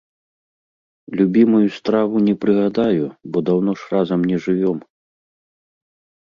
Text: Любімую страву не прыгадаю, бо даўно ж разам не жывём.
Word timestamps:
Любімую 1.19 1.61
страву 1.77 2.15
не 2.29 2.33
прыгадаю, 2.45 3.05
бо 3.35 3.45
даўно 3.51 3.71
ж 3.83 3.95
разам 3.97 4.19
не 4.31 4.37
жывём. 4.47 4.79